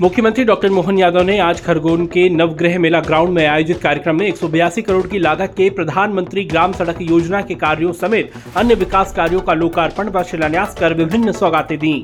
[0.00, 4.26] मुख्यमंत्री डॉक्टर मोहन यादव ने आज खरगोन के नवग्रह मेला ग्राउंड में आयोजित कार्यक्रम में
[4.26, 8.74] एक सौ बयासी करोड़ की लागत के प्रधानमंत्री ग्राम सड़क योजना के कार्यों समेत अन्य
[8.74, 12.02] विकास कार्यों का लोकार्पण व शिलान्यास कर विभिन्न सौगातें दी।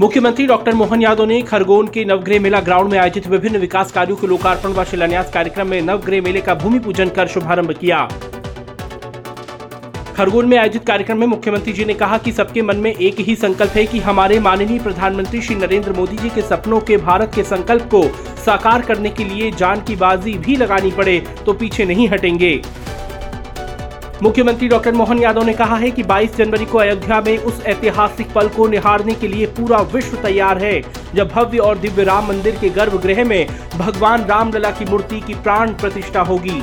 [0.00, 4.16] मुख्यमंत्री डॉक्टर मोहन यादव ने खरगोन के नवग्रह मेला ग्राउंड में आयोजित विभिन्न विकास कार्यों
[4.16, 8.08] के लोकार्पण व शिलान्यास कार्यक्रम में नवग्रह मेले का भूमि पूजन कर शुभारंभ किया।
[10.18, 13.34] खरगोन में आयोजित कार्यक्रम में मुख्यमंत्री जी ने कहा कि सबके मन में एक ही
[13.36, 17.42] संकल्प है कि हमारे माननीय प्रधानमंत्री श्री नरेंद्र मोदी जी के सपनों के भारत के
[17.42, 18.02] संकल्प को
[18.44, 22.50] साकार करने के लिए जान की बाजी भी लगानी पड़े तो पीछे नहीं हटेंगे।
[24.22, 28.32] मुख्यमंत्री डॉक्टर मोहन यादव ने कहा है कि 22 जनवरी को अयोध्या में उस ऐतिहासिक
[28.32, 30.80] पल को निहारने के लिए पूरा विश्व तैयार है,
[31.14, 35.74] जब भव्य और दिव्य राम मंदिर के गर्भगृह में भगवान रामलला की मूर्ति की प्राण
[35.74, 36.62] प्रतिष्ठा होगी।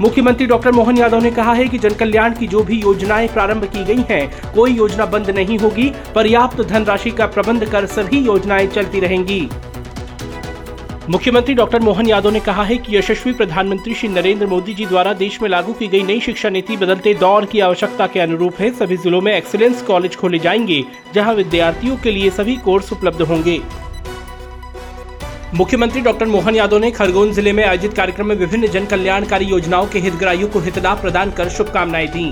[0.00, 3.64] मुख्यमंत्री डॉक्टर मोहन यादव ने कहा है कि जन कल्याण की जो भी योजनाएँ प्रारंभ
[3.64, 5.84] की गई हैं, कोई योजना बंद नहीं होगी।
[6.14, 9.40] पर्याप्त धनराशि का प्रबंध कर सभी योजनाएँ चलती रहेंगी।
[11.10, 15.12] मुख्यमंत्री डॉक्टर मोहन यादव ने कहा है कि यशस्वी प्रधानमंत्री श्री नरेंद्र मोदी जी द्वारा
[15.12, 18.70] देश में लागू की गई नई शिक्षा नीति बदलते दौर की आवश्यकता के अनुरूप है।
[18.70, 20.82] सभी जिलों में एक्सीलेंस कॉलेज खोले जाएँगे
[21.14, 23.60] जहाँ विद्यार्थियों के लिए सभी कोर्स उपलब्ध होंगे।
[25.54, 29.86] मुख्यमंत्री डॉक्टर मोहन यादव ने खरगोन ज़िले में आयोजित कार्यक्रम में विभिन्न जन कल्याणकारी योजनाओं
[29.86, 32.26] के हितग्राहियों को हितलाभ प्रदान कर शुभकामनाएँ दी।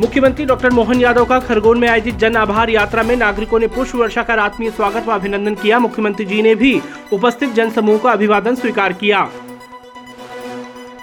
[0.00, 3.96] मुख्यमंत्री डॉक्टर मोहन यादव का खरगोन में आयोजित जन आभार यात्रा में नागरिकों ने पुष्प
[3.96, 6.80] वर्षा कर आत्मीय स्वागत व अभिनंदन किया। मुख्यमंत्री जी ने भी
[7.12, 9.28] उपस्थित जन समूह का अभिवादन स्वीकार किया।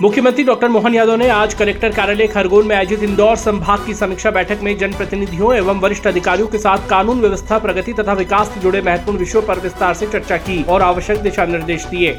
[0.01, 4.31] मुख्यमंत्री डॉक्टर मोहन यादव ने आज कलेक्टर कार्यालय खरगोन में आयोजित इंदौर संभाग की समीक्षा
[4.31, 8.81] बैठक में जनप्रतिनिधियों एवं वरिष्ठ अधिकारियों के साथ कानून व्यवस्था, प्रगति तथा विकास से जुड़े
[8.81, 12.17] महत्वपूर्ण विषयों पर विस्तार से चर्चा की और आवश्यक दिशा निर्देश दिए।